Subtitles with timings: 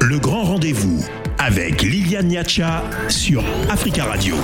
[0.00, 1.00] Le grand rendez-vous
[1.38, 4.34] avec Liliane Niacha sur Africa Radio.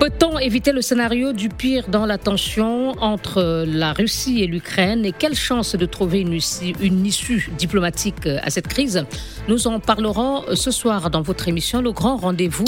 [0.00, 5.12] Peut-on éviter le scénario du pire dans la tension entre la Russie et l'Ukraine et
[5.12, 9.04] quelle chance de trouver une issue, une issue, diplomatique à cette crise?
[9.46, 12.64] Nous en parlerons ce soir dans votre émission Le Grand Rendez-vous.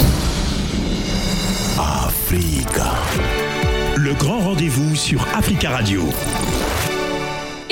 [1.79, 2.93] Africa.
[3.97, 6.03] Le grand rendez-vous sur Africa Radio.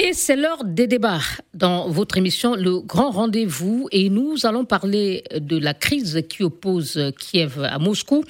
[0.00, 1.18] Et c'est l'heure des débats
[1.54, 7.12] dans votre émission Le Grand Rendez-vous et nous allons parler de la crise qui oppose
[7.18, 8.22] Kiev à Moscou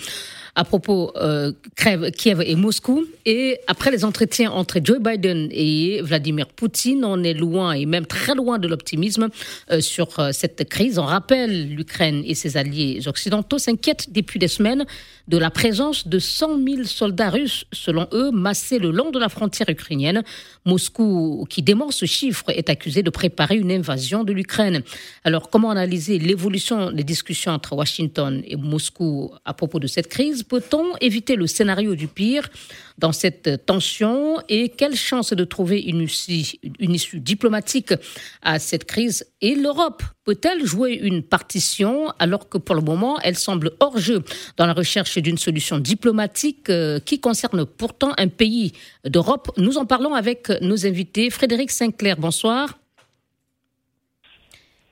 [0.59, 3.05] à propos euh, Kiev et Moscou.
[3.25, 8.07] Et après les entretiens entre Joe Biden et Vladimir Poutine, on est loin et même
[8.07, 9.29] très loin de l'optimisme
[9.71, 10.99] euh, sur euh, cette crise.
[10.99, 14.85] On rappelle, l'Ukraine et ses alliés occidentaux s'inquiètent depuis des semaines
[15.29, 19.29] de la présence de 100 000 soldats russes, selon eux, massés le long de la
[19.29, 20.25] frontière ukrainienne.
[20.65, 24.83] Moscou, qui dément ce chiffre, est accusé de préparer une invasion de l'Ukraine.
[25.25, 30.43] Alors, comment analyser l'évolution des discussions entre Washington et Moscou à propos de cette crise?
[30.43, 32.49] Peut-on éviter le scénario du pire
[32.97, 34.39] dans cette tension?
[34.49, 37.93] Et quelle chance de trouver une issue, une issue diplomatique
[38.41, 39.27] à cette crise?
[39.43, 44.23] Et l'Europe peut-elle jouer une partition alors que pour le moment elle semble hors jeu
[44.59, 48.75] dans la recherche d'une solution diplomatique euh, qui concerne pourtant un pays
[49.07, 49.51] d'Europe?
[49.57, 51.31] Nous en parlons avec nos invités.
[51.31, 52.79] Frédéric Sinclair, bonsoir.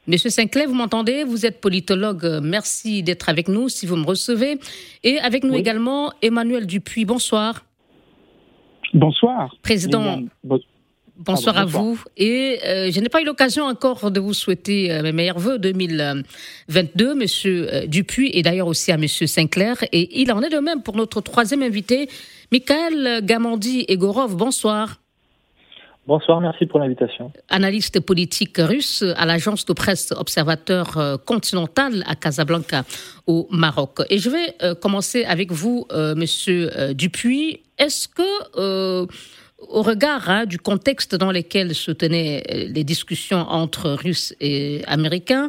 [0.06, 1.23] Monsieur Sinclair, vous m'entendez?
[1.23, 2.41] Vous êtes politologue.
[2.43, 4.59] Merci d'être avec nous si vous me recevez.
[5.05, 7.05] Et avec nous également Emmanuel Dupuis.
[7.05, 7.67] Bonsoir.
[8.95, 9.55] Bonsoir.
[9.61, 10.23] Président.
[10.43, 10.75] Bonsoir
[11.55, 12.03] à vous.
[12.17, 15.59] Et euh, je n'ai pas eu l'occasion encore de vous souhaiter euh, mes meilleurs voeux
[15.59, 19.77] 2022, Monsieur euh, Dupuis, et d'ailleurs aussi à Monsieur Sinclair.
[19.92, 22.09] Et il en est de même pour notre troisième invité,
[22.53, 24.37] Michael Gamandi-Egorov.
[24.37, 24.97] Bonsoir.
[26.06, 27.33] Bonsoir, merci pour l'invitation.
[27.48, 32.84] Analyste politique russe à l'agence de presse Observateur Continental à Casablanca,
[33.27, 34.03] au Maroc.
[34.09, 35.84] Et je vais euh, commencer avec vous,
[36.15, 37.60] Monsieur Dupuis.
[37.77, 39.09] Est-ce que,
[39.59, 45.49] au regard hein, du contexte dans lequel se tenaient les discussions entre Russes et Américains,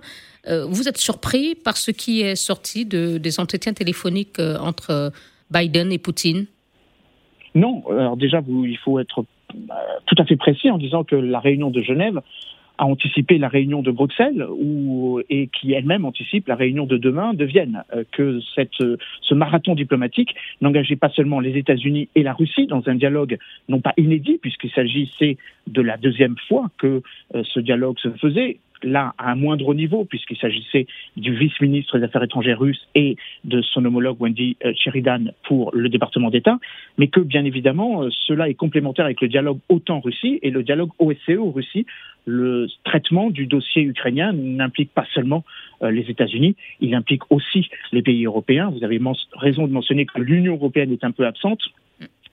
[0.69, 5.11] vous êtes surpris par ce qui est sorti de, des entretiens téléphoniques entre
[5.51, 6.45] Biden et Poutine?
[7.53, 7.83] Non.
[7.89, 9.25] Alors déjà, il faut être
[10.05, 12.21] tout à fait précis en disant que la réunion de Genève
[12.77, 17.33] a anticipé la réunion de Bruxelles ou, et qui elle-même anticipe la réunion de demain
[17.33, 22.33] de Vienne, euh, que cette, ce marathon diplomatique n'engageait pas seulement les États-Unis et la
[22.33, 23.37] Russie dans un dialogue
[23.69, 25.37] non pas inédit, puisqu'il s'agissait
[25.67, 27.01] de la deuxième fois que
[27.35, 30.85] euh, ce dialogue se faisait, là à un moindre niveau, puisqu'il s'agissait
[31.15, 35.89] du vice-ministre des Affaires étrangères russe et de son homologue Wendy euh, Sheridan pour le
[35.89, 36.59] département d'État,
[36.97, 41.85] mais que bien évidemment cela est complémentaire avec le dialogue OTAN-Russie et le dialogue OSCE-Russie.
[42.29, 45.45] Le traitement du dossier ukrainien n'implique pas seulement
[45.81, 48.69] euh, les États-Unis, il implique aussi les pays européens.
[48.69, 48.99] Vous avez
[49.33, 51.61] raison de mentionner que l'Union européenne est un peu absente.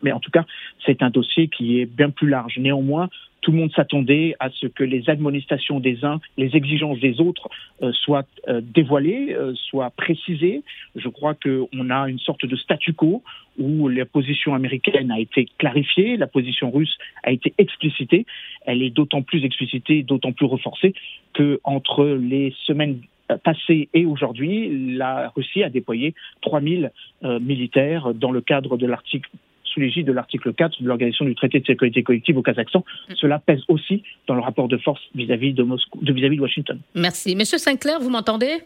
[0.02, 0.44] Mais en tout cas,
[0.84, 2.58] c'est un dossier qui est bien plus large.
[2.58, 3.08] Néanmoins,
[3.44, 7.50] tout le monde s'attendait à ce que les administrations des uns, les exigences des autres
[7.82, 10.62] euh, soient euh, dévoilées, euh, soient précisées.
[10.96, 13.22] Je crois qu'on a une sorte de statu quo
[13.58, 18.24] où la position américaine a été clarifiée, la position russe a été explicitée.
[18.64, 20.94] Elle est d'autant plus explicitée, d'autant plus renforcée
[21.34, 23.00] que entre les semaines
[23.42, 26.92] passées et aujourd'hui, la Russie a déployé 3000
[27.40, 29.30] militaires dans le cadre de l'article
[29.74, 32.84] sous l'égide de l'article 4 de l'Organisation du traité de sécurité collective au Kazakhstan.
[33.08, 33.12] Mm.
[33.16, 36.40] Cela pèse aussi dans le rapport de force vis-à-vis de, Moscou, de, vis -vis de
[36.40, 36.78] Washington.
[36.94, 37.36] Merci.
[37.36, 38.62] Monsieur Sinclair, vous m'entendez?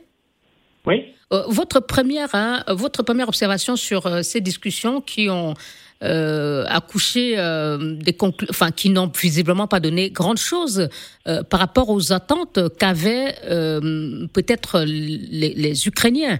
[0.87, 1.05] Oui.
[1.33, 5.55] Euh, votre, première, hein, votre première observation sur euh, ces discussions qui ont
[6.03, 8.17] euh, accouché des
[8.49, 10.89] enfin qui n'ont visiblement pas donné grande chose
[11.51, 13.35] par rapport aux attentes qu'avaient
[14.33, 16.39] peut-être les, les Ukrainiens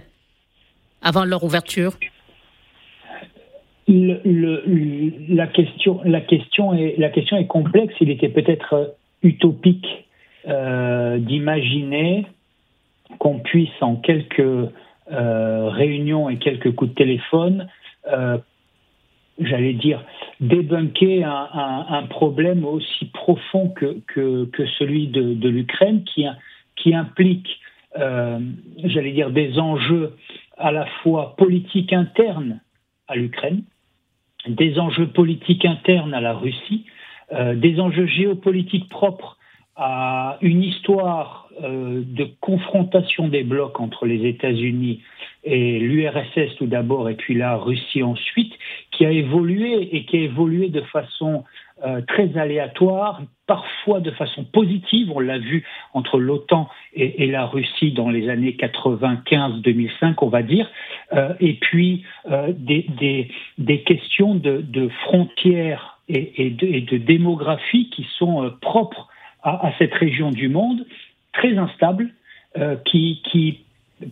[1.01, 1.93] avant leur ouverture?
[3.89, 7.93] Le, la, question, la, question est, la question est complexe.
[7.99, 10.05] Il était peut-être utopique
[10.47, 12.25] euh, d'imaginer
[13.17, 17.67] qu'on puisse, en quelques euh, réunions et quelques coups de téléphone,
[18.11, 18.37] euh,
[19.39, 20.03] j'allais dire,
[20.39, 24.01] débunker un, problème aussi profond que,
[24.77, 26.25] celui de, de l'Ukraine, qui,
[26.75, 27.59] qui implique,
[27.95, 30.15] j'allais dire, des enjeux
[30.57, 32.59] à la fois politiques internes
[33.07, 33.63] à l'Ukraine,
[34.49, 36.85] des enjeux politiques internes à la Russie,
[37.31, 39.37] euh, des enjeux géopolitiques propres
[39.75, 45.01] à une histoire euh, de confrontation des blocs entre les États-Unis
[45.45, 48.53] et l'URSS tout d'abord et puis la Russie ensuite,
[48.91, 51.45] qui a évolué et qui a évolué de façon
[51.85, 55.11] euh, très aléatoires, parfois de façon positive.
[55.15, 60.69] On l'a vu entre l'OTAN et, la Russie dans les années 95-2005, on va dire.
[61.13, 69.07] Euh, et puis euh, des, questions de, frontières et, de, démographie qui sont propres
[69.43, 70.85] à, cette région du monde,
[71.31, 72.09] très instables,
[72.83, 73.59] qui, qui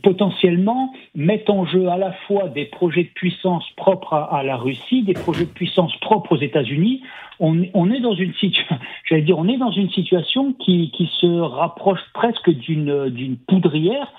[0.04, 5.04] potentiellement mettent en jeu à la fois des projets de puissance propres à, la Russie,
[5.04, 7.04] des projets de puissance propres aux États-Unis.
[7.40, 8.78] On, est dans une situation,
[9.10, 10.92] j'allais dire, on est dans une situation qui,
[11.22, 14.12] se rapproche presque d'une d'une poudrière,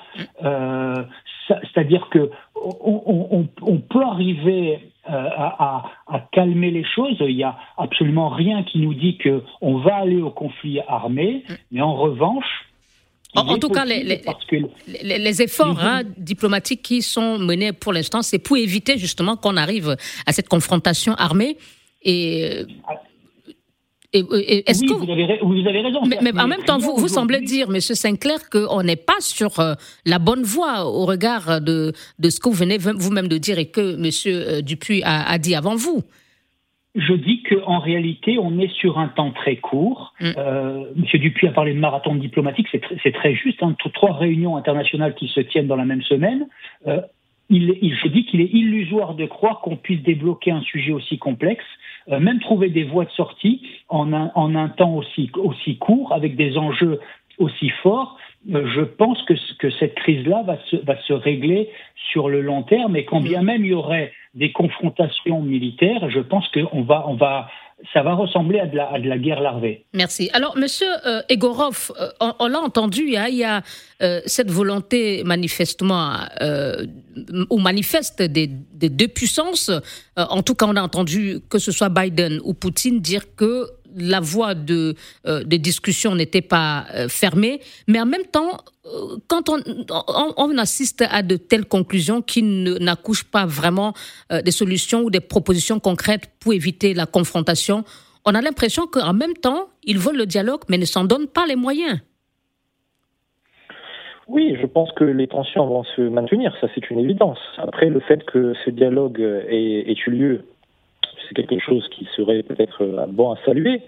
[0.44, 1.04] euh,
[1.46, 4.78] c'est-à-dire que on, peut arriver
[5.10, 7.16] euh, à, à, calmer les choses.
[7.20, 11.44] Il n'y a absolument rien qui nous dit que on va aller au conflit armé,
[11.70, 12.67] mais en revanche,
[13.46, 18.98] en, tout cas, les, efforts hein, diplomatiques qui sont menés pour l'instant, c'est pour éviter
[18.98, 19.96] justement qu'on arrive
[20.26, 21.56] à cette confrontation armée.
[22.02, 22.64] Et,
[24.12, 26.00] est-ce que vous avez, raison.
[26.06, 29.74] Mais, en même temps, vous, vous semblez dire, Monsieur Sinclair, qu'on n'est pas sur euh,
[30.06, 33.66] la bonne voie au regard de, de ce que vous venez vous-même de dire et
[33.66, 36.02] que Monsieur euh, Dupuis a dit avant vous
[36.98, 40.14] je dis qu'en réalité, on est sur un temps très court.
[40.20, 40.32] Mm.
[40.36, 43.62] Euh, Monsieur Dupuis a parlé de marathon diplomatique, c'est très juste.
[43.62, 46.48] Hein, trois réunions internationales qui se tiennent dans la même semaine.
[46.86, 47.00] Euh,
[47.50, 51.18] il, il, je dis qu'il est illusoire de croire qu'on puisse débloquer un sujet aussi
[51.18, 51.64] complexe,
[52.10, 56.12] euh, même trouver des voies de sortie en un, en un temps aussi, aussi court,
[56.12, 57.00] avec des enjeux
[57.38, 58.18] aussi forts.
[58.52, 61.70] Euh, je pense que, que cette crise-là va se, va se régler
[62.10, 66.20] sur le long terme et quand bien même il y aurait des confrontations militaires, je
[66.20, 67.48] pense qu'on va, on va,
[67.92, 69.84] ça va ressembler à de la, à de la guerre larvée.
[69.94, 70.30] Merci.
[70.32, 73.62] Alors, Monsieur euh, Egorov, euh, on, l'a entendu, hein, il y a
[74.00, 76.14] euh, cette volonté manifestement
[77.50, 79.72] ou manifeste des, des deux puissances.
[80.16, 84.20] en tout cas, on a entendu que ce soit Biden ou Poutine dire que la
[84.20, 84.94] voie de,
[85.26, 91.22] euh, discussion n'était pas euh, fermée, mais en même temps, euh, quand on, assiste à
[91.22, 93.92] de telles conclusions qui n'accouchent pas vraiment
[94.44, 97.84] des solutions ou des propositions concrètes pour éviter la confrontation,
[98.24, 101.46] on a l'impression qu'en même temps, ils veulent le dialogue, mais ne s'en donnent pas
[101.46, 102.00] les moyens.
[104.26, 107.38] Oui, je pense que les tensions vont se maintenir, ça c'est une évidence.
[107.58, 110.44] Après, le fait que ce dialogue ait eu lieu
[111.28, 113.82] c'est quelque chose qui serait peut-être euh, bon à saluer.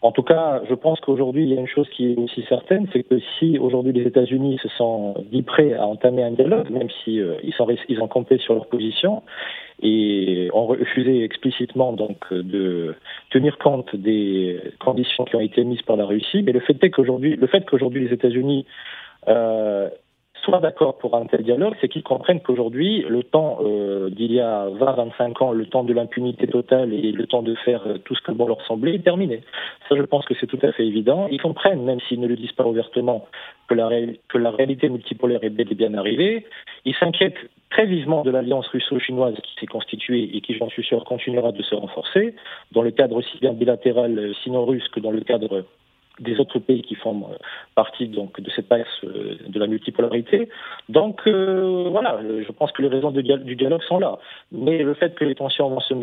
[0.00, 2.88] En tout cas, je pense qu'aujourd'hui, il y a une chose qui est aussi certaine,
[2.92, 6.88] c'est que si aujourd'hui les États-Unis se sont dit prêts à entamer un dialogue, même
[7.04, 9.22] si euh, ils, sont, ils ont campé sur leur position
[9.80, 12.94] et ont refusé explicitement donc de
[13.30, 16.90] tenir compte des conditions qui ont été mises par la Russie, mais le fait est
[16.90, 18.64] qu'aujourd'hui, le fait qu'aujourd'hui les États-Unis
[19.28, 19.88] euh,
[20.44, 24.40] soit d'accord pour un tel dialogue, c'est qu'ils comprennent qu'aujourd'hui, le temps euh, d'il y
[24.40, 28.14] a 20-25 ans, le temps de l'impunité totale et le temps de faire euh, tout
[28.14, 29.42] ce que bon leur semblait est terminé.
[29.88, 31.28] Ça, je pense que c'est tout à fait évident.
[31.30, 33.26] Ils comprennent, même s'ils ne le disent pas ouvertement,
[33.68, 33.88] que la,
[34.28, 36.46] que la réalité multipolaire est bel et bien arrivée.
[36.84, 37.38] Ils s'inquiètent
[37.70, 41.62] très vivement de l'alliance russo-chinoise qui s'est constituée et qui, j'en suis sûr, continuera de
[41.62, 42.34] se renforcer,
[42.72, 45.64] dans le cadre aussi bien bilatéral euh, sino-russe que dans le cadre
[46.20, 47.36] des autres pays qui font euh,
[47.74, 50.48] partie donc de cette axe euh, de la multipolarité.
[50.88, 54.18] Donc euh, voilà, je pense que les raisons du dialogue sont là.
[54.50, 55.94] Mais le fait que les tensions vont se,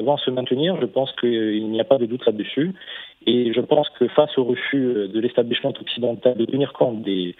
[0.00, 2.72] vont se maintenir, je pense qu'il n'y a pas de doute là-dessus.
[3.26, 7.34] Et je pense que face au refus de l'établissement occidental de tenir compte des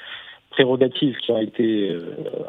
[0.51, 1.95] prérogatives qui ont été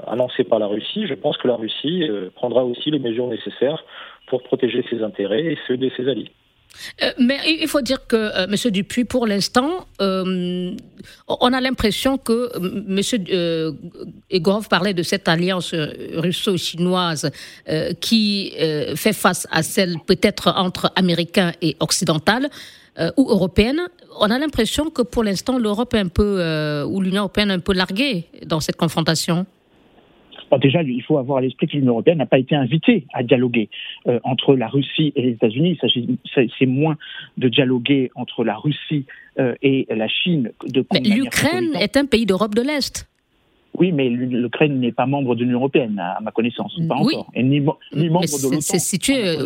[0.07, 3.83] annoncées par la Russie, je pense que la Russie prendra aussi les mesures nécessaires
[4.27, 6.31] pour protéger ses intérêts et ceux de ses alliés.
[7.01, 8.71] Euh, mais il faut dire que, euh, M.
[8.71, 10.75] Dupuis, pour l'instant, euh,
[11.27, 14.11] on a l'impression que M.
[14.29, 17.29] Egorov parlait de cette alliance russo-chinoise
[17.99, 18.53] qui
[18.95, 22.49] fait face à celle peut-être entre Américains et occidentales
[23.17, 23.81] ou européennes.
[24.19, 27.73] On a l'impression que pour l'instant, l'Europe un peu, ou l'Union européenne est un peu
[27.73, 29.45] larguée dans cette confrontation
[30.59, 33.69] déjà, il faut avoir à l'esprit que l'Union européenne n'a pas été invitée à dialoguer
[34.07, 35.77] euh, entre la Russie et les États-Unis.
[36.35, 36.97] C'est moins
[37.37, 39.05] de dialoguer entre la Russie
[39.39, 40.51] euh, et la Chine.
[40.93, 43.07] Mais l'Ukraine est un pays d'Europe de l'Est.
[43.77, 47.29] Oui, mais l'Ukraine n'est pas membre de l'Union européenne, à ma connaissance, pas encore.
[47.33, 48.61] Et ni, membre de l'OTAN.
[48.61, 49.37] C'est situé.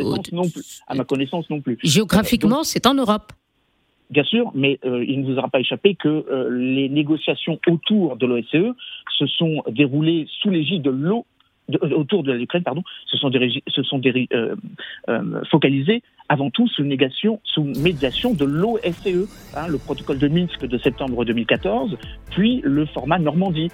[0.88, 1.80] À ma connaissance non plus.
[1.84, 3.32] Géographiquement, c'est en Europe.
[4.10, 8.16] Bien sûr, mais euh, il ne vous aura pas échappé que euh, les négociations autour
[8.16, 8.76] de l'OSCE
[9.18, 11.28] se sont déroulées sous l'égide de l'eau
[11.72, 14.02] euh, autour de l'Ukraine, pardon, se sont, se sont
[15.52, 20.78] focalisées avant tout sous, négation, sous médiation de l'OSCE, hein, le protocole de Minsk de
[20.80, 21.96] septembre 2014,
[22.32, 23.70] puis le format Normandie.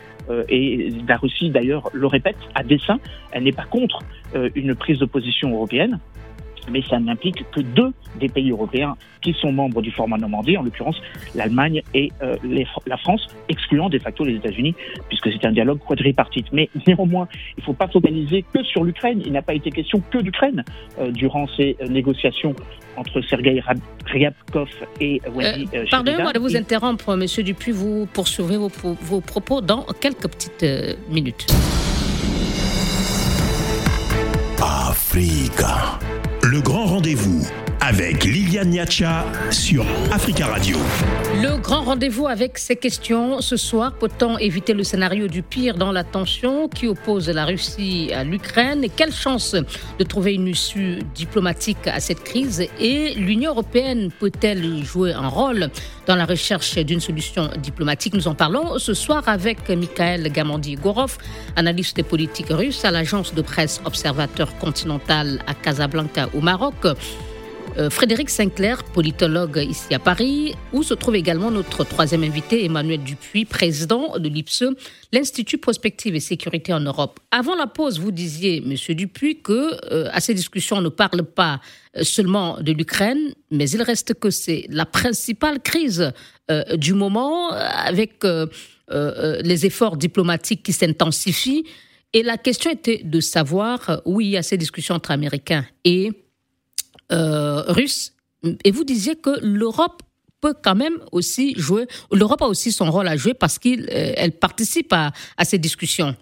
[0.50, 3.00] et la Russie, d'ailleurs, le répète à dessein,
[3.32, 4.00] elle n'est pas contre
[4.56, 6.00] une prise de position européenne,
[6.72, 10.64] mais ça n'implique que deux des pays européens qui sont membres du format Normandie, en
[10.64, 11.02] l'occurrence
[11.34, 12.36] l'Allemagne et euh,
[12.86, 14.76] la France, excluant de facto les États-Unis,
[15.08, 16.48] puisque c'est un dialogue quadripartite.
[16.52, 19.22] Mais néanmoins, il ne faut pas focaliser que sur l'Ukraine.
[19.26, 20.64] Il n'a pas été question que d'Ukraine
[21.00, 22.56] euh, durant ces euh, négociations
[22.98, 23.62] entre Sergei
[24.06, 24.70] Ryabkov
[25.02, 27.72] et Wendy euh, Pardonnez-moi de vous interrompre, Monsieur Dupuis.
[27.72, 28.70] Vous poursuivez vos,
[29.02, 30.66] vos propos dans quelques petites
[31.10, 31.48] minutes.
[34.62, 36.00] Africa.
[36.56, 37.46] Le grand rendez-vous
[37.88, 40.76] avec Liliane Niacha sur Africa Radio.
[41.36, 45.92] Le grand rendez-vous avec ces questions ce soir, peut-on éviter le scénario du pire dans
[45.92, 48.88] la tension qui oppose la Russie à l'Ukraine?
[48.96, 49.56] Quelle chance
[50.00, 52.66] de trouver une issue diplomatique à cette crise?
[52.80, 55.70] Et l'Union européenne peut-elle jouer un rôle
[56.08, 58.16] dans la recherche d'une solution diplomatique?
[58.16, 61.20] Nous en parlons ce soir avec Michael Gamandi-Gorov,
[61.56, 66.88] analyste politique russe à l'agence de presse Observateur Continental à Casablanca au Maroc.
[67.78, 73.04] Euh, Frédéric Sinclair, politologue ici à Paris, où se trouve également notre troisième invité, Emmanuel
[73.04, 74.64] Dupuis, président de l'IPSE,
[75.12, 77.20] l'Institut Prospective et Sécurité en Europe.
[77.32, 81.24] Avant la pause, vous disiez, Monsieur Dupuis, que euh, à ces discussions, on ne parle
[81.24, 81.60] pas
[81.98, 86.12] euh, seulement de l'Ukraine, mais il reste que c'est la principale crise
[86.78, 88.24] du moment, avec
[88.88, 91.64] les efforts diplomatiques qui s'intensifient.
[92.14, 96.12] Et la question était de savoir, oui, a ces discussions entre Américains et
[97.12, 98.14] russe.
[98.64, 100.04] Et vous disiez que l'Europe
[100.42, 104.30] peut quand même aussi jouer, l'Europe a aussi son rôle à jouer parce qu'elle euh,
[104.40, 105.12] participe à,
[105.44, 106.16] ces discussions.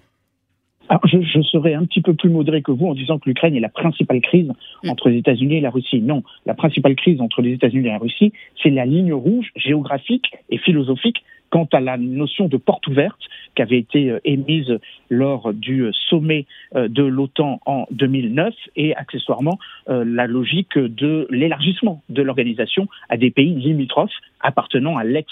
[0.94, 3.56] Alors, je, je, serais un petit peu plus modéré que vous en disant que l'Ukraine
[3.56, 4.52] est la principale crise
[4.84, 4.90] mm.
[4.92, 6.02] entre les États-Unis et la Russie.
[6.02, 8.32] Non, la principale crise entre les États-Unis et la Russie,
[8.62, 13.22] c'est la ligne rouge géographique et philosophique quant à la notion de porte ouverte
[13.56, 14.78] qui avait été euh, émise
[15.10, 16.46] lors du sommet
[16.76, 19.58] euh, de l'OTAN en 2009 et accessoirement
[19.90, 25.32] euh, la logique de l'élargissement de l'organisation à des pays limitrophes appartenant à l'ex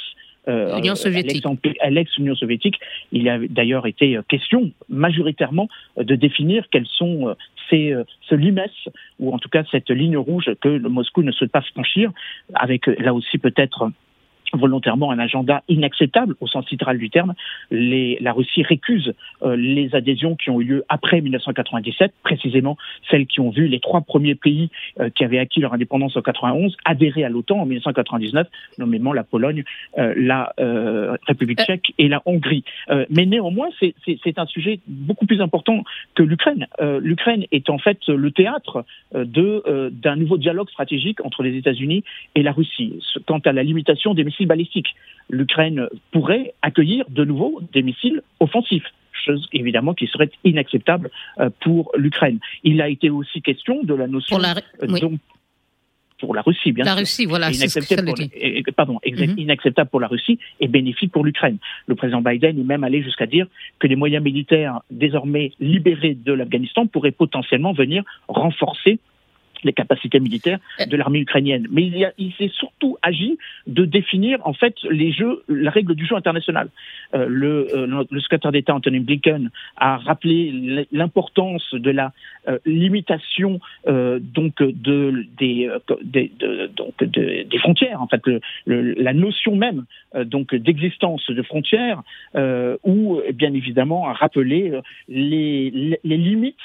[0.96, 1.46] soviétique.
[1.82, 2.80] À l'ex-Union soviétique.
[3.12, 5.68] Il a d'ailleurs été question majoritairement
[5.98, 7.36] de définir quels sont
[7.70, 7.94] ces,
[8.28, 8.62] ce limes,
[9.20, 12.12] ou en tout cas cette ligne rouge que Moscou ne souhaite pas franchir,
[12.54, 13.92] avec là aussi peut-être
[14.54, 17.34] volontairement un agenda inacceptable au sens littéral du terme.
[17.70, 22.78] Les, la Russie récuse euh, les adhésions qui ont eu lieu après 1997, précisément
[23.10, 26.22] celles qui ont vu les trois premiers pays euh, qui avaient acquis leur indépendance en
[26.22, 29.64] 91 adhérer à l'OTAN en 1999, nommément la Pologne,
[29.98, 30.54] euh, la
[31.28, 32.64] République tchèque et la Hongrie.
[33.10, 35.84] mais néanmoins, c'est un sujet beaucoup plus important
[36.16, 36.68] que l'Ukraine.
[37.00, 42.04] L'Ukraine est en fait le théâtre d'un nouveau dialogue stratégique entre les États-Unis
[42.36, 43.00] et la Russie.
[43.26, 44.96] Quant à la limitation des missiles balistiques.
[45.30, 48.86] L'Ukraine pourrait accueillir de nouveau des missiles offensifs
[49.24, 52.40] chose évidemment qui serait inacceptable euh, pour l'Ukraine.
[52.64, 55.18] Il a été aussi question de la notion pour la, euh,
[56.22, 59.36] pour la Russie, bien la Russie, voilà, inacceptable, pour, pardon, mhm.
[59.38, 61.58] inacceptable pour la Russie et bénéfique pour l'Ukraine.
[61.88, 63.48] Le président Biden est même allé jusqu'à dire
[63.80, 69.00] que les moyens militaires désormais libérés de l'Afghanistan pourraient potentiellement venir renforcer
[69.64, 70.86] les capacités militaires euh.
[70.86, 71.68] de l'armée ukrainienne.
[71.72, 73.38] Mais il, il s'est surtout agi
[73.68, 76.70] de définir en fait les jeux, la règle du jeu international.
[77.14, 82.12] Euh, le, euh, le, secrétaire d'État Anthony Blinken a rappelé l'importance de la
[82.48, 85.70] euh, limitation donc de des,
[86.04, 86.32] des
[86.76, 88.22] donc de, des frontières en fait
[88.66, 89.86] le, la notion même
[90.26, 92.02] donc d'existence de frontières
[92.84, 96.56] ou bien évidemment a rappelé les, les limites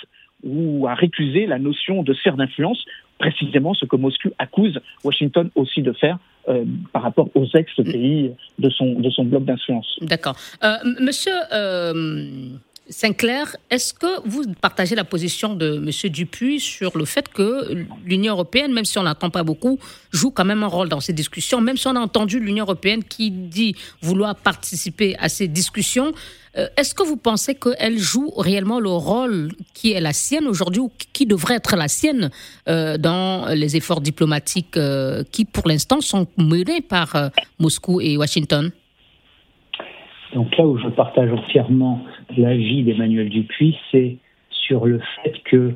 [0.43, 2.85] ou à récuser la notion de sphère d'influence,
[3.19, 8.71] précisément ce que Moscou accuse Washington aussi de faire euh, par rapport aux ex-pays de
[8.71, 9.99] son, de son bloc d'influence.
[10.03, 10.37] D'accord.
[10.63, 12.51] Euh, monsieur euh,
[12.89, 18.35] Sinclair, est-ce que vous partagez la position de Monsieur Dupuis sur le fait que l'Union
[18.35, 19.79] européenne, même si on n'entend pas beaucoup,
[20.13, 23.03] joue quand même un rôle dans ces discussions, même si on a entendu l'Union européenne
[23.03, 26.13] qui dit vouloir participer à ces discussions
[26.57, 30.81] euh, est-ce que vous pensez qu'elle joue réellement le rôle qui est la sienne aujourd'hui
[30.81, 32.31] ou qui devrait être la sienne
[32.69, 38.71] euh, dans les efforts diplomatiques euh, qui, pour l'instant, sont menés par Moscou et Washington?
[40.35, 42.03] Donc là où je partage entièrement
[42.37, 44.17] l'avis d'Emmanuel Dupuis, c'est
[44.51, 45.75] sur le fait que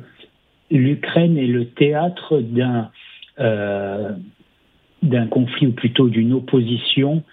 [0.69, 2.89] l'Ukraine est le théâtre d'un
[5.01, 7.23] d'un conflit ou plutôt d'une opposition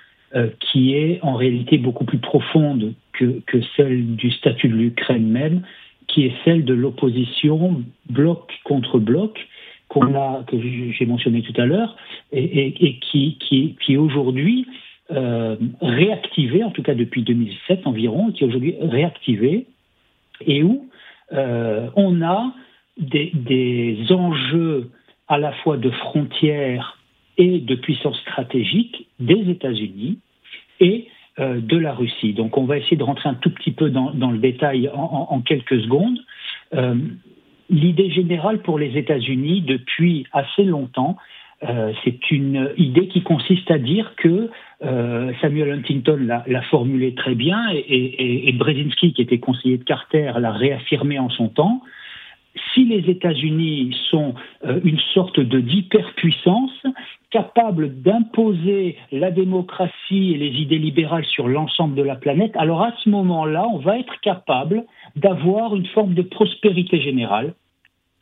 [0.60, 5.62] qui est en réalité beaucoup plus profonde que, celle du statut de l'Ukraine même,
[6.06, 9.46] qui est celle de l'opposition bloc contre bloc
[9.88, 11.96] qu'on a, que j'ai mentionné tout à l'heure,
[12.32, 14.66] et, qui, qui, qui aujourd'hui
[15.10, 19.66] euh, réactivé, en tout cas depuis 2007 environ, qui est aujourd'hui réactivé,
[20.44, 20.86] et où
[21.32, 22.52] euh, on a
[22.98, 24.90] des, enjeux
[25.26, 26.98] à la fois de frontières
[27.38, 30.18] et de puissance stratégique des États-Unis
[30.80, 32.34] et euh, de la Russie.
[32.34, 35.80] Donc on va essayer de rentrer un tout petit peu dans, le détail en, quelques
[35.80, 36.18] secondes.
[37.70, 41.16] L'idée générale pour les États-Unis depuis assez longtemps,
[41.64, 44.50] euh, c'est une idée qui consiste à dire que
[45.40, 50.52] Samuel Huntington l'a formulé très bien et, et, Brzezinski, qui était conseiller de Carter, l'a
[50.52, 51.82] réaffirmé en son temps
[52.74, 54.34] si les États-Unis sont
[54.64, 56.82] euh, une sorte de d'hyperpuissance
[57.30, 62.94] capable d'imposer la démocratie et les idées libérales sur l'ensemble de la planète, alors à
[63.04, 64.84] ce moment-là, on va être capable
[65.16, 67.54] d'avoir une forme de prospérité générale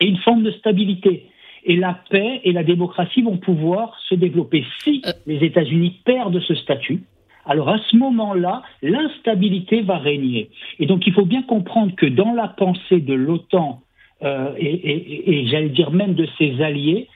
[0.01, 1.27] et une forme de stabilité.
[1.69, 4.65] Et la paix et la démocratie vont pouvoir se développer.
[4.83, 5.11] Si euh.
[5.27, 7.03] les États-Unis perdent ce statut,
[7.45, 10.51] alors à ce moment-là, l'instabilité va régner.
[10.79, 13.83] Et donc il faut bien comprendre que dans la pensée de l'OTAN
[14.23, 17.09] euh, et, j'allais dire même de ses alliés,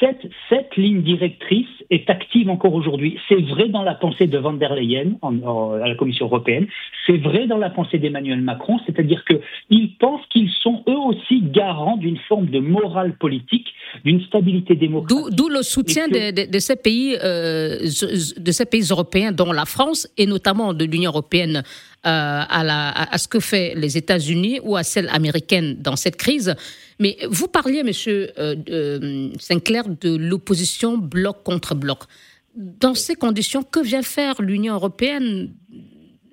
[0.00, 3.18] cette, cette, ligne directrice est active encore aujourd'hui.
[3.28, 6.66] C'est vrai dans la pensée de Van der Leyen à la Commission européenne,
[7.06, 11.96] c'est vrai dans la pensée d'Emmanuel Macron, c'est-à-dire qu'ils pensent qu'ils sont eux aussi garants
[11.96, 13.68] d'une forme de morale politique,
[14.04, 15.34] d'une stabilité démocratique.
[15.36, 20.26] D'où le soutien de, ces pays, euh, de ces pays européens, dont la France et
[20.26, 21.60] notamment de l'Union européenne euh,
[22.04, 26.54] à, à, ce que fait les États-Unis ou à celle américaine dans cette crise.
[26.98, 32.04] Mais vous parliez, Monsieur euh, euh, Sinclair, de l'opposition bloc contre bloc.
[32.54, 35.52] Dans ces conditions, que vient faire l'Union européenne?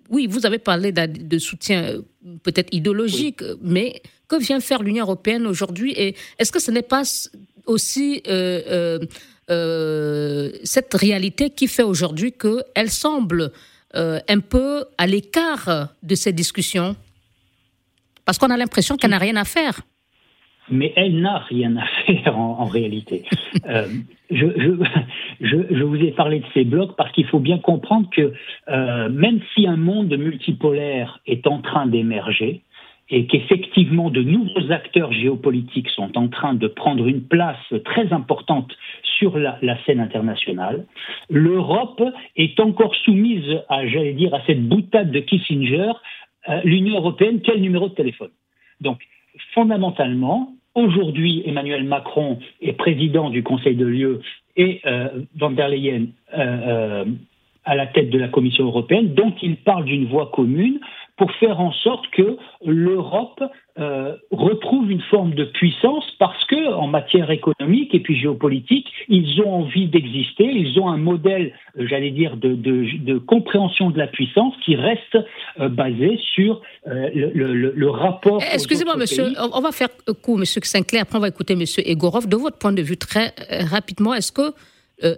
[0.09, 1.95] Oui, vous avez parlé de, soutien
[2.43, 5.93] peut-être idéologique, mais que vient faire l'Union européenne aujourd'hui?
[5.97, 7.03] Et est-ce que ce n'est pas
[7.65, 8.21] aussi
[10.63, 13.51] cette réalité qui fait aujourd'hui qu'elle semble
[13.95, 16.95] euh, un peu à l'écart de ces discussions?
[18.23, 19.81] Parce qu'on a l'impression qu'elle n'a rien à faire.
[20.69, 23.23] Mais elle n'a rien à faire en, réalité.
[23.67, 23.85] Euh,
[24.31, 24.45] je,
[25.41, 28.33] je, vous ai parlé de ces blocs parce qu'il faut bien comprendre que
[28.69, 32.61] euh, même si un monde multipolaire est en train d'émerger,
[33.09, 38.75] et qu'effectivement de nouveaux acteurs géopolitiques sont en train de prendre une place très importante
[39.19, 40.85] sur la, scène internationale.
[41.29, 42.01] L'Europe
[42.35, 45.91] est encore soumise à, j'allais dire, à cette boutade de Kissinger.
[46.49, 48.31] Euh, L'Union européenne, quel numéro de téléphone?
[48.81, 48.99] Donc,
[49.53, 54.19] fondamentalement, aujourd'hui, Emmanuel Macron est président du Conseil de l'UE
[54.55, 57.05] et euh, Van der Leyen euh,
[57.65, 60.79] à la tête de la Commission européenne, dont il parle d'une voix commune
[61.17, 63.43] pour faire en sorte que l'Europe
[63.77, 69.41] euh, retrouve une forme de puissance parce que en matière économique et puis géopolitique, ils
[69.41, 73.97] ont envie d'exister, ils ont un modèle, euh, j'allais dire, de, de, de, compréhension de
[73.97, 75.17] la puissance qui reste
[75.59, 78.41] euh, basé sur euh, le, le, le, rapport.
[78.51, 79.89] Excusez-moi, monsieur, on va faire
[80.21, 82.27] coup, monsieur Sinclair, après on va écouter monsieur Egorov.
[82.27, 83.33] De votre point de vue, très
[83.69, 84.53] rapidement, est-ce que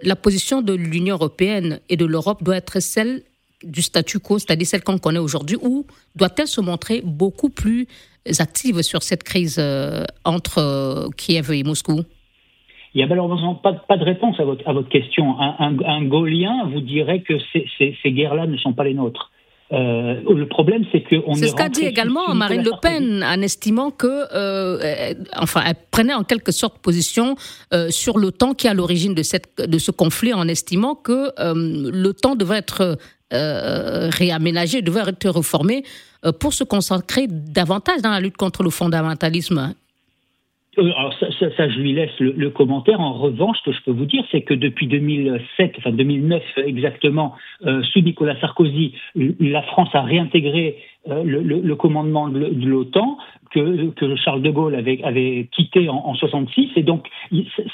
[0.02, 3.22] la position de l'Union européenne et de l'Europe doit être celle
[3.62, 7.86] du statu quo, c'est-à-dire celle qu'on connaît aujourd'hui, ou doit-elle se montrer beaucoup plus
[8.38, 12.02] active sur cette crise euh, entre euh, Kiev et Moscou?
[12.94, 15.38] Il n'y a malheureusement pas, pas, de réponse à votre, à votre question.
[15.38, 19.30] Un, un, Gaulien vous dirait que ces, ces, guerres-là ne sont pas les nôtres.
[19.72, 23.42] Euh, le problème, c'est que on C'est ce qu'a dit également Marine Le Pen en
[23.42, 24.22] estimant que,
[25.38, 27.34] enfin, elle prenait en quelque sorte position
[27.90, 31.32] sur l'OTAN qui est à l'origine de, cette, de ce conflit, en estimant que
[31.90, 32.96] l'OTAN devrait être
[33.32, 35.82] euh, réaménager, devait être réformé
[36.24, 39.74] euh, pour se concentrer davantage dans la lutte contre le fondamentalisme
[40.78, 43.00] euh, alors ça, je lui laisse le, commentaire.
[43.00, 47.34] En revanche, ce que je peux vous dire, c'est que depuis 2007, enfin 2009 exactement,
[47.62, 53.16] sous Nicolas Sarkozy, la France a réintégré le, commandement de l'OTAN
[53.60, 56.70] que, Charles de Gaulle avait, quitté en, en 66.
[56.76, 57.08] Et donc,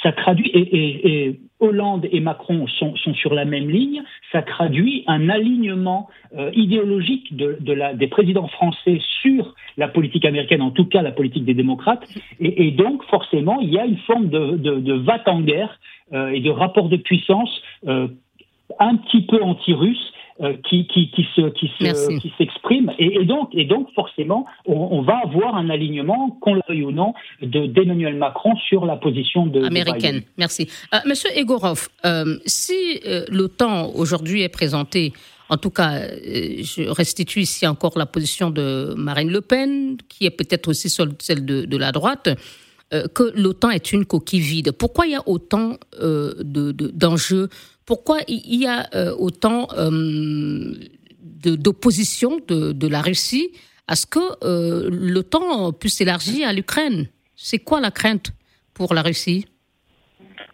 [0.03, 6.09] ça traduit, et, Hollande et Macron sont, sur la même ligne, ça traduit un alignement
[6.37, 11.55] euh, idéologique des présidents français sur la politique américaine, en tout cas la politique des
[11.55, 12.05] démocrates.
[12.40, 15.79] Et, donc, forcément, il y a une forme de, de en guerre
[16.12, 18.09] euh, et de rapport de puissance euh,
[18.81, 20.12] un petit peu anti-russe
[20.68, 22.92] qui, qui, qui, se, qui, se, qui s'exprime.
[22.99, 27.14] Et, donc, et donc, forcément, on, va avoir un alignement, qu'on le veuille ou non,
[27.40, 29.62] de, d'Emmanuel Macron sur la position de.
[29.64, 30.23] Américaine.
[30.38, 30.68] Merci.
[30.95, 35.12] Euh, Monsieur Egorov, euh, si l'OTAN aujourd'hui est présenté
[35.49, 40.31] en tout cas, je restitue ici encore la position de Marine Le Pen, qui est
[40.31, 42.31] peut-être aussi celle de, de la droite,
[42.90, 44.73] que l'OTAN est une coquille vide.
[44.73, 47.51] Pourquoi il y a autant de, d'enjeux
[47.87, 50.75] pourquoi il y a euh, autant euh,
[51.21, 53.51] d'opposition de, la Russie
[53.88, 57.07] à ce que euh, l'OTAN puisse s'élargir à l'Ukraine?
[57.35, 58.33] C'est quoi la crainte
[58.75, 59.47] pour la Russie?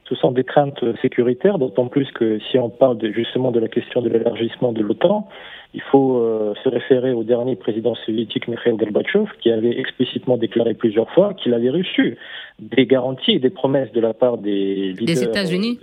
[0.09, 4.01] Ce sont des craintes sécuritaires, d'autant plus que si on parle justement de la question
[4.01, 5.29] de l'élargissement de l'OTAN,
[5.75, 10.73] il faut euh, se référer au dernier président soviétique Mikhail Gorbatchev qui avait explicitement déclaré
[10.73, 12.17] plusieurs fois qu'il avait reçu
[12.59, 15.79] des garanties et des promesses de la part des leaders des États-Unis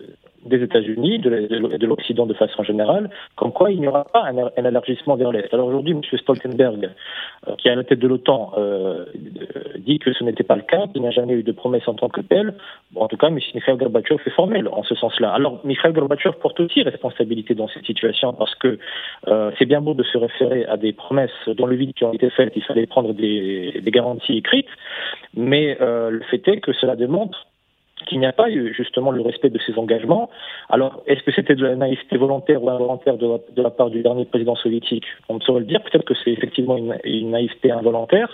[0.45, 5.15] des États-Unis, de l'Occident de façon générale, comme quoi il n'y aura pas un, élargissement
[5.15, 5.53] vers l'Est.
[5.53, 6.01] Alors aujourd'hui, M.
[6.19, 6.89] Stoltenberg,
[7.47, 9.05] euh, qui est à la tête de l'OTAN, euh,
[9.77, 12.09] dit que ce n'était pas le cas, qu'il n'a jamais eu de promesse en tant
[12.09, 12.53] que tel.
[12.91, 13.39] Bon, en tout cas, M.
[13.53, 15.31] Mikhail Gorbatchev est formel en ce sens-là.
[15.31, 18.77] Alors, Mikhail Gorbatchev porte aussi responsabilité dans cette situation parce que
[19.27, 22.13] euh, c'est bien beau de se référer à des promesses dans le vide qui ont
[22.13, 24.69] été faites, il fallait prendre des, des garanties écrites,
[25.35, 27.45] mais le fait est que cela démontre
[28.05, 30.29] qu'il n'y a pas eu justement le respect de ces engagements.
[30.69, 34.25] Alors, est-ce que c'était de la naïveté volontaire ou involontaire de la, part du dernier
[34.25, 35.05] président soviétique?
[35.29, 35.81] On ne saurait le dire.
[35.81, 38.29] Peut-être que c'est effectivement une, naïveté involontaire.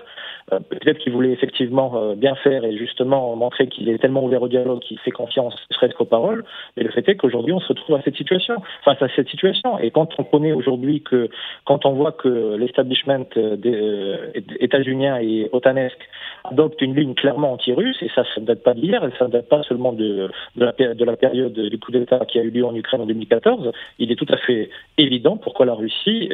[0.52, 4.42] Euh, peut-être qu'il voulait effectivement euh, bien faire et justement montrer qu'il est tellement ouvert
[4.42, 6.44] au dialogue qu'il fait confiance, ne serait-ce qu'aux paroles.
[6.76, 9.80] Mais le fait est qu'aujourd'hui, on se retrouve à cette situation, face à cette situation.
[9.80, 11.30] Et quand on connaît aujourd'hui que,
[11.66, 14.28] quand on voit que l'establishment euh,
[14.60, 16.10] états-unien et otanesque
[16.44, 19.48] adopte une ligne clairement anti-russe, et ça, ça ne date pas d'hier, ça ne date
[19.48, 22.76] pas seulement de, la, de la période du coup d'État qui a eu lieu en
[22.76, 26.30] Ukraine en 2014, il est tout à fait évident pourquoi la Russie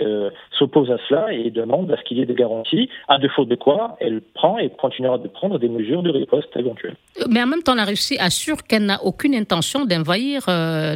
[0.57, 3.55] s'oppose à cela et demande à ce qu'il y ait des garanties, à défaut de
[3.55, 6.95] quoi elle prend et continuera de prendre des mesures de riposte éventuelles.
[7.29, 10.95] Mais en même temps, la Russie assure qu'elle n'a aucune intention d'envahir euh,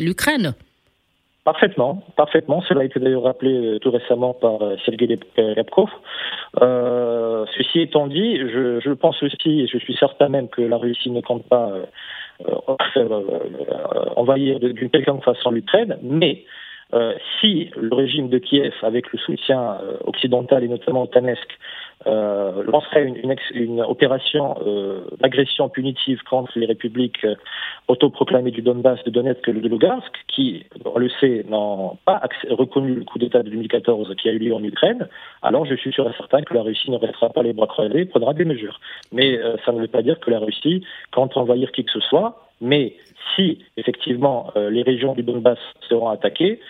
[0.00, 0.54] l'Ukraine.
[1.44, 2.62] Parfaitement, parfaitement.
[2.62, 5.90] Cela a été d'ailleurs rappelé euh, tout récemment par euh, Sergei Repkov.
[7.56, 11.20] ceci étant dit, je, pense aussi, et je suis certain même que la Russie ne
[11.20, 11.72] compte pas
[14.16, 16.44] envahir d'une quelconque façon l'Ukraine, mais
[17.40, 21.58] si le régime de Kiev, avec le soutien occidental et notamment otanesque,
[22.06, 23.04] euh, lancerait
[23.54, 27.36] une, opération euh, d'agression punitive contre les républiques euh,
[27.88, 32.94] autoproclamées du Donbass, de Donetsk et de Lugansk, qui, on le sait, n'ont pas reconnu
[32.94, 35.08] le coup d'État de 2014 qui a eu lieu en Ukraine,
[35.42, 38.00] alors je suis sûr et certain que la Russie ne restera pas les bras croisés
[38.00, 38.80] et prendra des mesures.
[39.12, 42.46] Mais ça ne veut pas dire que la Russie compte envahir qui que ce soit,
[42.60, 42.94] mais
[43.34, 46.60] si effectivement les régions du Donbass seront attaquées,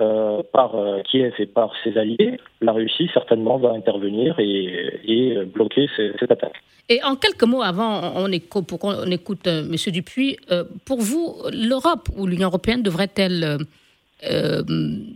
[0.00, 5.88] euh, par euh, Kiev et par ses alliés, la Russie certainement va intervenir et, bloquer
[5.96, 6.62] cette attaque.
[6.88, 9.74] Et en quelques mots avant, on écoute, pour qu'on écoute M.
[9.88, 10.36] Dupuis,
[10.84, 13.58] pour vous, l'Europe ou l'Union européenne devrait-elle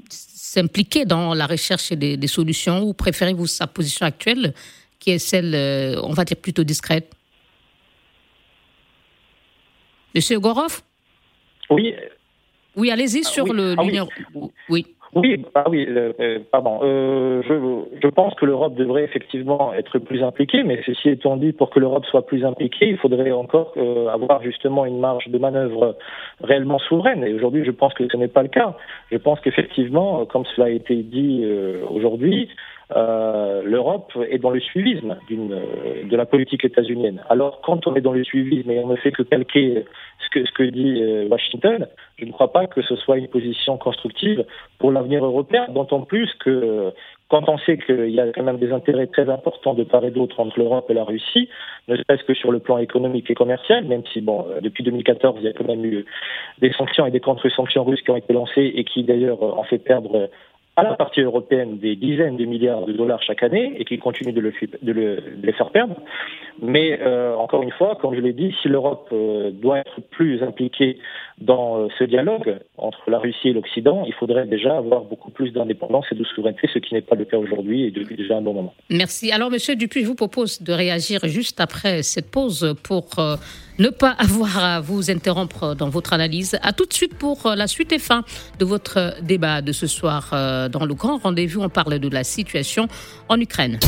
[0.09, 4.55] s'impliquer dans la recherche des, des solutions ou préférez-vous sa position actuelle
[5.01, 5.55] qui est celle,
[6.03, 7.11] on va dire, plutôt discrète?
[10.15, 10.81] Monsieur Gorov?
[11.71, 11.95] Oui.
[12.77, 14.01] Oui, allez-y ah sur le ah oui.
[14.69, 14.87] oui.
[15.55, 16.81] Ah oui, euh, euh, pardon.
[16.83, 21.53] Euh, je, je, pense que l'Europe devrait effectivement être plus impliquée, mais ceci étant dit,
[21.53, 23.75] pour que l'Europe soit plus impliquée, il faudrait encore
[24.13, 25.97] avoir justement une marge de manœuvre
[26.43, 27.23] réellement souveraine.
[27.25, 28.77] Et aujourd'hui, je pense que ce n'est pas le cas.
[29.13, 31.45] Je pense qu'effectivement, comme cela a été dit
[31.91, 32.49] aujourd'hui,
[32.93, 37.23] euh, l'Europe est dans le suivisme euh, de la politique états-unienne.
[37.31, 39.85] Alors, quand on est dans le suivisme et on ne fait que calquer
[40.21, 43.29] ce que, ce que dit euh, Washington, je ne crois pas que ce soit une
[43.29, 44.45] position constructive
[44.79, 46.93] pour l'avenir européen, d'autant plus que
[47.29, 50.11] quand on sait qu'il y a quand même des intérêts très importants de part et
[50.11, 51.49] d'autre entre l'Europe et la Russie,
[51.89, 55.45] ne serait-ce que sur le plan économique et commercial, même si, bon, depuis 2014, il
[55.45, 56.05] y a quand même eu
[56.61, 59.79] des sanctions et des contre-sanctions russes qui ont été lancées et qui, d'ailleurs, ont fait
[59.79, 60.29] perdre
[60.77, 64.33] à la partie européenne des dizaines de milliards de dollars chaque année et qui continue
[64.33, 65.95] de, le, de, le, les faire perdre.
[66.61, 70.43] Mais euh, encore une fois, comme je l'ai dit, si l'Europe euh, doit être plus
[70.43, 70.99] impliquée
[71.39, 75.53] dans euh, ce dialogue entre la Russie et l'Occident, il faudrait déjà avoir beaucoup plus
[75.53, 78.43] d'indépendance et de souveraineté, ce qui n'est pas le cas aujourd'hui et depuis déjà un
[78.43, 78.75] bon moment.
[78.91, 79.31] Merci.
[79.31, 83.11] Alors, Monsieur Dupuis, je vous propose de réagir juste après cette pause pour
[83.79, 86.59] ne pas avoir à vous interrompre dans votre analyse.
[86.63, 88.25] À tout de suite pour la suite et fin
[88.59, 90.31] de votre débat de ce soir
[90.71, 91.61] dans le grand rendez-vous.
[91.61, 92.89] On parle de la situation
[93.29, 93.79] en Ukraine.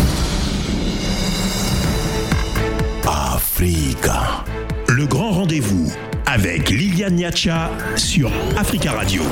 [3.07, 4.45] Africa.
[4.89, 5.93] Le grand rendez-vous
[6.27, 9.23] avec Liliane Niacha sur Africa Radio.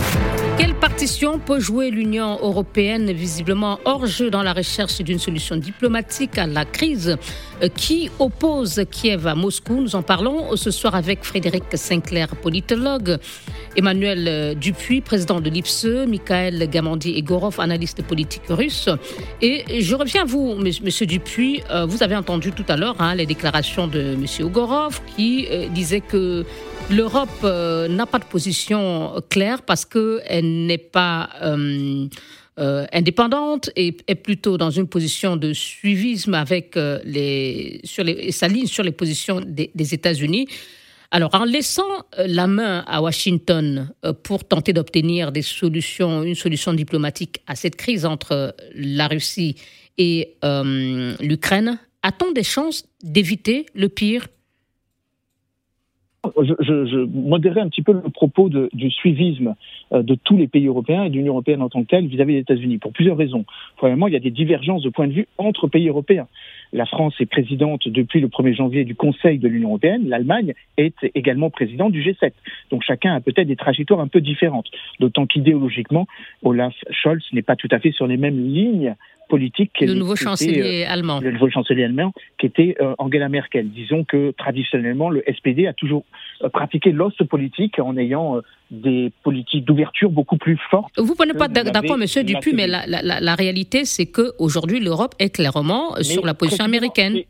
[0.57, 6.39] Quelle partition peut jouer l'Union européenne, visiblement hors jeu dans la recherche d'une solution diplomatique
[6.39, 7.09] à la crise?
[7.11, 9.81] euh, qui oppose Kiev à Moscou?
[9.81, 13.19] Nous en parlons ce soir avec Frédéric Sinclair, politologue,
[13.77, 18.89] Emmanuel euh, Dupuis, président de l'IPSE, Michael Gamandi Egorov, analyste politique russe.
[19.41, 21.63] Et je reviens à vous, monsieur Dupuis.
[21.71, 26.01] Euh, vous avez entendu tout à l'heure hein, les déclarations de monsieur Egorov qui disait
[26.01, 26.45] que
[26.91, 32.07] L'Europe euh, n'a pas de position claire parce qu'elle n'est pas euh,
[32.59, 38.49] euh, indépendante et est plutôt dans une position de suivisme avec les, sur les, sa
[38.49, 40.47] ligne sur les positions des, États-Unis.
[41.15, 41.83] Alors, en laissant
[42.19, 47.55] euh, la main à Washington euh, pour tenter d'obtenir des solutions, une solution diplomatique à
[47.55, 49.55] cette crise entre la Russie
[49.97, 54.27] et euh, l'Ukraine, a-t-on des chances d'éviter le pire
[56.43, 59.55] je, je, je, modérais un petit peu le propos de, du suivisme
[59.93, 62.41] de tous les pays européens et de l'Union européenne en tant que telle vis-à-vis des
[62.41, 63.45] États-Unis, pour plusieurs raisons.
[63.77, 66.27] Premièrement, il y a des divergences de point de vue entre pays européens.
[66.73, 70.09] La France est présidente depuis le 1er janvier du Conseil de l'Union européenne.
[70.09, 72.33] L'Allemagne est également présidente du G7.
[72.71, 74.67] Donc chacun a peut-être des trajectoires un peu différentes.
[74.99, 76.07] D'autant qu'idéologiquement,
[76.43, 78.97] Olaf Scholz n'est pas tout à fait sur les mêmes lignes
[79.31, 81.21] Le nouveau chancelier euh, allemand.
[81.21, 83.71] Le nouveau chancelier allemand, qui était euh, Angela Merkel.
[83.71, 86.05] Disons que traditionnellement, le SPD a toujours
[86.43, 90.93] euh, pratiqué l'os politique en ayant des politiques d'ouverture beaucoup plus fortes.
[90.99, 95.15] Vous ne pas d'accord, Monsieur Dupuis, mais la, la, la, la réalité, c'est qu'aujourd'hui, l'Europe
[95.19, 97.23] est clairement mais sur la position américaine.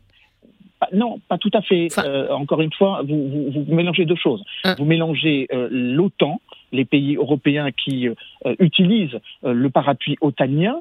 [0.93, 1.87] Non, pas tout à fait.
[1.91, 4.43] Enfin, euh, encore une fois, vous, vous, vous, mélangez deux choses.
[4.63, 4.75] Hein.
[4.77, 8.13] Vous mélangez euh, l'OTAN, les pays européens qui euh,
[8.59, 10.75] utilisent le parapluie otanien,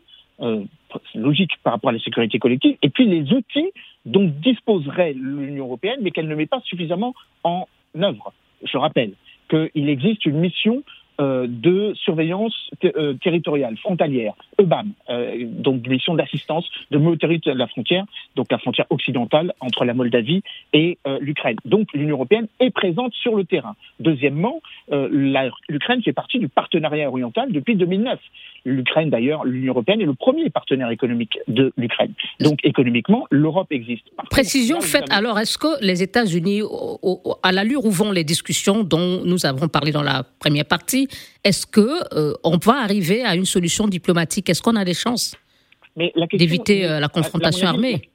[1.15, 3.71] logique par rapport à la sécurité collective, et puis les outils
[4.05, 7.67] dont disposerait l'Union européenne, mais qu'elle ne met pas suffisamment en
[7.97, 8.33] œuvre.
[8.63, 9.13] Je rappelle
[9.49, 10.83] qu'il existe une mission
[11.21, 16.99] euh, de surveillance euh, territoriale, frontalière, EBAM, euh, donc mission d'assistance de
[17.53, 21.57] la frontière, donc la frontière occidentale entre la Moldavie et l'Ukraine.
[21.65, 23.77] Donc l'Union européenne est présente sur le terrain.
[24.01, 28.19] Deuxièmement, l'Ukraine fait partie du partenariat oriental depuis 2009.
[28.65, 32.13] L'Ukraine, d'ailleurs, l'Union européenne est le premier partenaire économique de l'Ukraine.
[32.41, 34.05] Donc économiquement, l'Europe existe.
[34.17, 36.63] Par Précision contre, faite, alors est-ce que les États-Unis,
[37.43, 41.04] à l'allure où vont les discussions dont nous avons parlé dans la première partie,
[41.45, 44.49] est-ce que euh, on va arriver à une solution diplomatique?
[44.49, 45.37] Est-ce qu'on a des chances
[46.33, 48.11] d'éviter euh, la confrontation à avis, armée?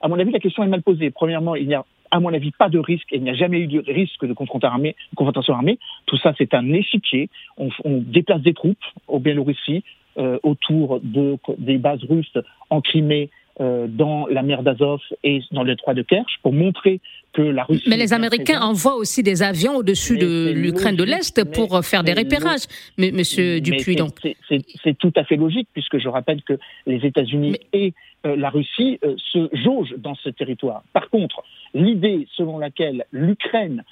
[0.00, 1.10] À mon avis, la question est mal posée.
[1.10, 3.60] Premièrement, il n'y a à mon avis, pas de risque, et il n'y a jamais
[3.60, 4.94] eu de risque de confrontation armée.
[5.16, 5.78] Confrontation armée.
[6.04, 7.30] Tout ça, c'est un échiquier.
[7.56, 9.82] On, on, déplace des troupes au Biélorussie,
[10.18, 12.36] euh, autour de, des bases russes
[12.68, 17.00] en Crimée, euh, dans la mer d'Azov et dans le détroit de Kerch pour montrer
[17.32, 17.84] que la Russie.
[17.88, 18.70] Mais les Américains présente.
[18.70, 22.66] envoient aussi des avions au-dessus de l'Ukraine de l'Est pour mais, faire des repérages,
[22.98, 23.96] mais, Monsieur Dupuis.
[23.96, 24.10] donc
[24.50, 27.94] c'est tout à fait logique puisque je rappelle que les États-Unis et
[28.26, 30.82] euh, la Russie euh, se jaugent dans ce territoire.
[30.92, 31.42] Par contre,
[31.74, 33.82] l'idée selon laquelle l'Ukraine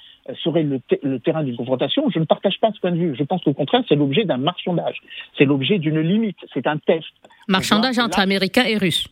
[0.43, 3.15] serait le, le terrain d'une confrontation, je ne partage pas ce point de vue.
[3.17, 5.01] Je pense qu'au contraire, c'est l'objet d'un marchandage.
[5.37, 6.37] C'est l'objet d'une limite.
[6.53, 7.07] C'est un test.
[7.47, 9.07] Marchandage entre là, Américains et Russes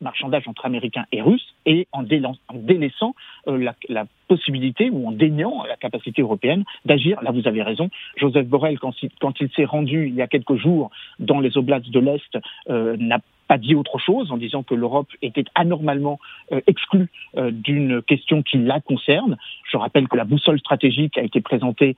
[0.00, 3.14] marchandage entre Américains et Russes et en, délaissant,
[3.48, 7.22] euh, la, possibilité ou en déniant la capacité européenne d'agir.
[7.22, 7.90] Là, vous avez raison.
[8.16, 8.92] Joseph Borrell, quand,
[9.40, 12.36] il s'est rendu il y a quelques jours dans les oblasts de l'Est,
[12.68, 16.18] euh, n'a pas dit autre chose en disant que l'Europe était anormalement
[16.50, 19.36] euh, exclue d'une question qui la concerne.
[19.70, 21.96] Je rappelle que la boussole stratégique a été présentée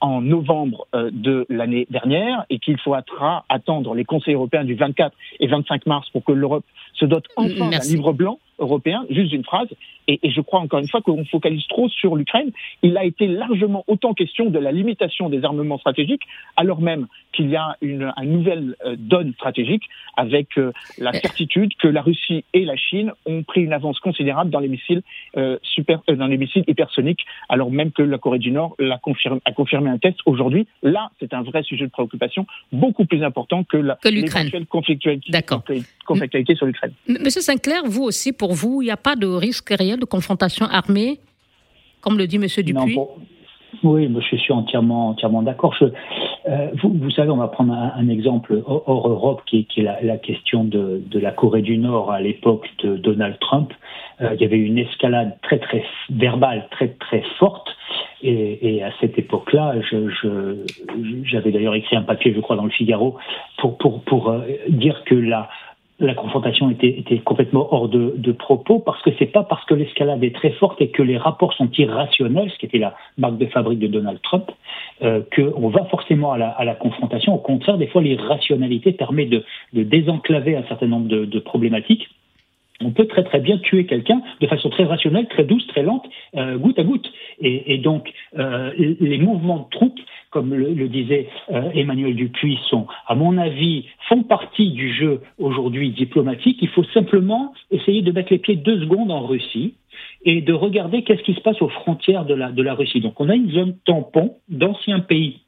[0.00, 5.46] en novembre de l'année dernière et qu'il faudra attendre les conseils européens du 24 et
[5.46, 9.68] 25 mars pour que l'Europe se dote enfin d'un livre blanc européen, juste une phrase,
[10.06, 12.50] et, et je crois encore une fois qu'on focalise trop sur l'Ukraine.
[12.82, 16.22] Il a été largement autant question de la limitation des armements stratégiques,
[16.56, 19.84] alors même qu'il y a une, une nouvelle euh, donne stratégique
[20.16, 24.50] avec euh, la certitude que la Russie et la Chine ont pris une avance considérable
[24.50, 25.02] dans les missiles
[25.36, 29.40] euh, super, dans les missiles hypersoniques, alors même que la Corée du Nord l'a confirmé,
[29.44, 30.66] a confirmé un test aujourd'hui.
[30.82, 35.30] Là, c'est un vrai sujet de préoccupation, beaucoup plus important que la que conflictualité,
[36.54, 36.92] sur l'Ukraine.
[37.08, 40.66] Monsieur Sinclair, vous aussi, pour vous, il n'y a pas de risque réel de confrontation
[40.66, 41.18] armée,
[42.00, 42.42] comme le dit M.
[42.42, 42.72] Dupuis?
[42.72, 43.08] non, bon,
[43.82, 45.74] Oui, je suis entièrement, entièrement d'accord.
[46.48, 49.84] Euh, vous, vous, savez, on va prendre un, un exemple hors Europe, qui, qui est
[49.84, 53.72] la, la question de, de, la Corée du Nord à l'époque de Donald Trump.
[54.20, 57.68] Euh, il y avait une escalade très, très verbale, très, très forte.
[58.22, 60.12] Et, et à cette époque-là, j'avais
[61.24, 63.16] je, d'ailleurs écrit un papier, je crois, dans le Figaro,
[63.58, 65.48] pour, pour, pour euh, dire que la,
[66.00, 70.34] la confrontation était, complètement hors de, propos parce que c'est pas parce que l'escalade est
[70.34, 73.78] très forte et que les rapports sont irrationnels, ce qui était la marque de fabrique
[73.78, 74.50] de Donald Trump,
[75.02, 77.34] euh, qu'on va forcément à la, confrontation.
[77.34, 82.08] Au contraire, des fois, l'irrationalité permet de, désenclaver un certain nombre de, problématiques
[82.82, 86.08] on peut très très bien tuer quelqu'un de façon très rationnelle, très douce, très lente,
[86.34, 87.12] euh, goutte à goutte.
[87.38, 92.86] Et, et donc euh, les mouvements de troupes, comme le, disait euh, Emmanuel Dupuis, sont,
[93.06, 96.58] à mon avis, font partie du jeu aujourd'hui diplomatique.
[96.62, 99.74] Il faut simplement essayer de mettre les pieds deux secondes en Russie
[100.24, 103.00] et de regarder qu'est-ce qui se passe aux frontières de la, de la Russie.
[103.00, 105.40] Donc on a une zone tampon d'anciens pays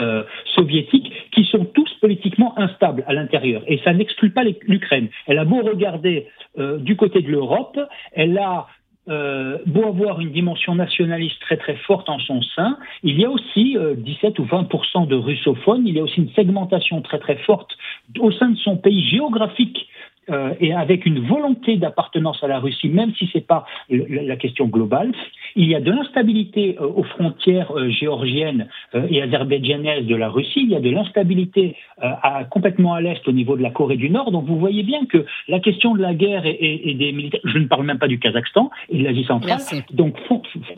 [0.00, 0.22] euh,
[0.54, 3.62] soviétiques qui sont tous politiquement instables à l'intérieur.
[3.66, 5.08] Et ça n'exclut pas l'Ukraine.
[5.26, 7.78] Elle a beau regarder euh, du côté de l'Europe,
[8.12, 8.68] elle a
[9.08, 13.76] beau avoir une dimension nationaliste très très forte en son sein, il y a aussi
[13.96, 17.70] 17 ou 20% de russophones, il y a aussi une segmentation très très forte
[18.18, 19.88] au sein de son pays géographique
[20.30, 24.36] euh, et avec une volonté d'appartenance à la Russie, même si ce n'est pas la
[24.36, 25.12] question globale.
[25.56, 28.68] Il y a de l'instabilité euh, aux frontières euh, géorgiennes
[29.10, 30.60] et azerbaïdjanaises de la Russie.
[30.62, 34.10] Il y a de l'instabilité à, complètement à l'est au niveau de la Corée du
[34.10, 34.30] Nord.
[34.30, 37.66] Donc vous voyez bien que la question de la guerre et, des militaires, je ne
[37.66, 39.58] parle même pas du Kazakhstan et de l'Asie centrale.
[39.92, 40.16] Donc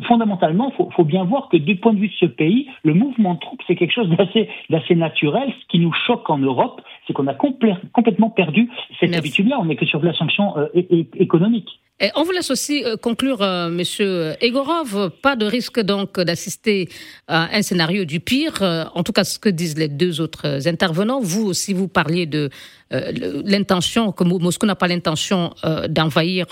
[0.07, 3.35] fondamentalement, il faut, bien voir que du point de vue de ce pays, le mouvement
[3.35, 5.53] de troupes, c'est quelque chose d'assez naturel.
[5.63, 9.65] Ce qui nous choque en Europe, c'est qu'on a complètement perdu cette habitude là on
[9.65, 10.67] n'est que sur la sanction euh,
[11.15, 11.69] économique.
[12.03, 15.11] Et on vous laisse aussi euh, conclure, euh, Monsieur Egorov.
[15.23, 16.89] Pas de risque donc d'assister
[17.29, 18.63] à un scénario du pire.
[18.95, 21.21] en tout cas, ce que disent les deux autres intervenants.
[21.21, 22.49] Vous aussi, vous parliez de
[22.91, 25.51] l'intention que Moscou n'a pas l'intention
[25.89, 26.47] d'envahir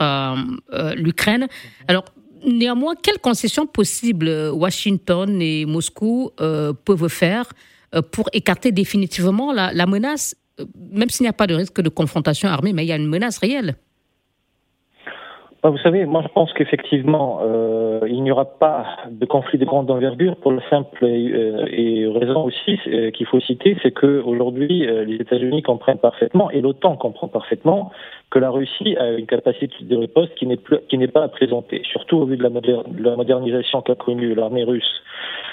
[0.96, 1.48] l'Ukraine.
[1.88, 2.04] Alors,
[2.46, 7.46] néanmoins, quelles concessions possibles Washington et Moscou peuvent faire
[8.12, 10.34] pour écarter définitivement la menace
[10.90, 13.06] même s'il n'y a pas de risque de confrontation armée, mais il y a une
[13.06, 13.74] menace réelle.
[15.60, 19.64] Bah, vous savez, moi je pense qu'effectivement, euh, il n'y aura pas de conflit de
[19.64, 24.86] grande envergure pour le simple et, euh, raison aussi euh, qu'il faut citer, c'est qu'aujourd'hui
[24.86, 27.90] les États-Unis comprennent parfaitement et l'OTAN comprend parfaitement
[28.30, 31.82] que la Russie a une capacité de riposte qui n'est qui n'est pas à présenter,
[31.90, 35.02] surtout au vu de la modernisation qu'a connue l'armée russe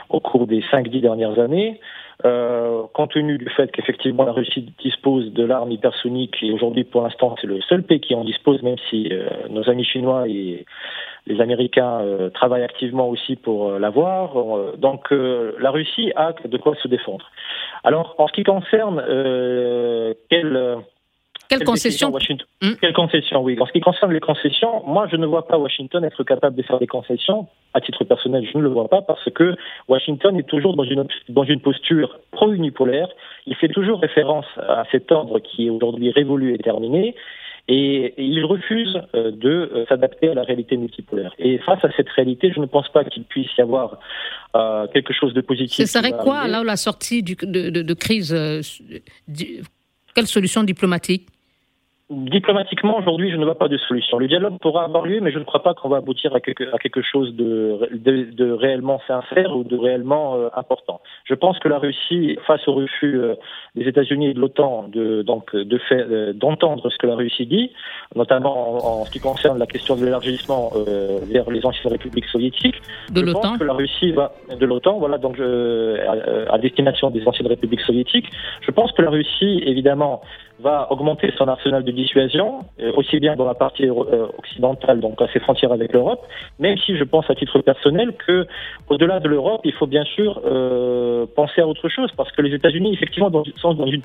[0.09, 1.79] au cours des cinq dix dernières années.
[2.23, 7.01] Euh, compte tenu du fait qu'effectivement la Russie dispose de l'arme hypersonique et aujourd'hui pour
[7.01, 10.65] l'instant c'est le seul pays qui en dispose, même si euh, nos amis chinois et
[11.27, 14.33] les Américains euh, travaillent activement aussi pour l'avoir.
[14.77, 17.29] donc la Russie a de quoi se défendre.
[17.83, 19.03] Alors en ce qui concerne
[20.29, 20.77] quelle
[21.49, 22.73] quelle concession hmm.
[22.81, 23.57] Quelle concession, oui.
[23.59, 26.63] En ce qui concerne les concessions, moi, je ne vois pas Washington être capable de
[26.63, 27.47] faire des concessions.
[27.73, 29.55] À titre personnel, je ne le vois pas parce que
[29.87, 33.09] Washington est toujours dans une, dans une posture pro-unipolaire.
[33.45, 37.15] Il fait toujours référence à cet ordre qui est aujourd'hui révolu et terminé.
[37.67, 41.33] Et, il refuse euh, de euh, s'adapter à la réalité multipolaire.
[41.39, 43.99] Et face à cette réalité, je ne pense pas qu'il puisse y avoir
[44.55, 45.85] euh, quelque chose de positif.
[45.85, 48.35] Ce serait quoi, là, la sortie du, de, de, de, crise
[50.15, 51.27] Quelle solution diplomatique
[52.11, 54.19] Diplomatiquement, aujourd'hui, je ne vois pas de solution.
[54.19, 56.63] Le dialogue pourra avoir lieu, mais je ne crois pas qu'on va aboutir à quelque,
[56.71, 61.01] à quelque chose de, de, de, réellement sincère ou de réellement euh, important.
[61.23, 63.33] Je pense que la Russie, face au refus euh,
[63.73, 67.47] des États-Unis et de l'OTAN de, donc, de faire, euh, d'entendre ce que la Russie
[67.47, 67.71] dit,
[68.15, 70.73] notamment en, ce qui concerne la question de l'élargissement
[71.23, 75.17] vers les anciennes républiques soviétiques, de je pense que la Russie va de l'OTAN, voilà,
[75.17, 78.29] donc à, à destination des anciennes républiques soviétiques.
[78.61, 80.21] Je pense que la Russie, évidemment,
[80.59, 85.21] va augmenter son arsenal de dissuasion, euh, aussi bien dans la partie euh, occidentale, donc
[85.21, 86.25] à ses frontières avec l'Europe,
[86.59, 88.47] même si je pense à titre personnel que
[88.89, 92.53] au-delà de l'Europe, il faut bien sûr euh, penser à autre chose, parce que les
[92.53, 94.01] États-Unis, effectivement, sont dans une,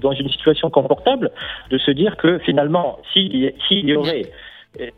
[0.00, 1.30] dans une situation confortable
[1.70, 4.26] de se dire que finalement, s'il y aurait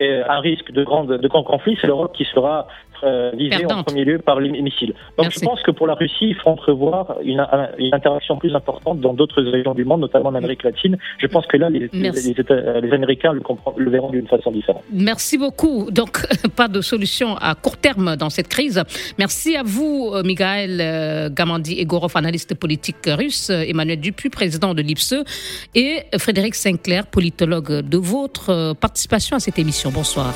[0.01, 0.85] un risque de
[1.17, 2.67] de grand conflit, c'est l'Europe qui sera
[3.05, 4.93] euh, visée en premier lieu par les missiles.
[5.17, 7.45] Donc je pense que pour la Russie, il faut entrevoir une,
[7.77, 10.97] une interaction plus importante dans d'autres régions du monde, notamment en Amérique latine.
[11.19, 13.41] Je pense que là, les, les, Américains le,
[13.77, 14.83] le verront d'une façon différente.
[14.91, 15.89] Merci beaucoup.
[15.91, 18.81] Donc, pas de solution à court terme dans cette crise.
[19.17, 24.81] Merci à vous, euh, Miguel euh, Gamandi Egorov, analyste politique russe, Emmanuel Dupuis, président de
[24.81, 25.23] l'IPSE,
[25.75, 29.91] et Frédéric Sinclair, politologue, de votre participation à cette émission.
[29.91, 30.33] Bonsoir.